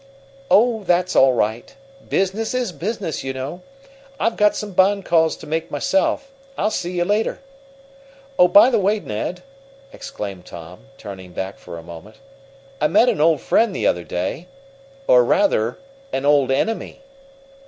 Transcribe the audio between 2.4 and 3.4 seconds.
is business, you